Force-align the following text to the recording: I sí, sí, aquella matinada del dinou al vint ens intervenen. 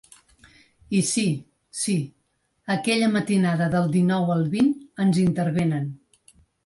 I 0.99 1.01
sí, 1.09 1.25
sí, 1.81 1.97
aquella 2.75 3.09
matinada 3.17 3.67
del 3.75 3.93
dinou 3.97 4.33
al 4.37 4.43
vint 4.55 4.73
ens 5.05 5.21
intervenen. 5.27 5.87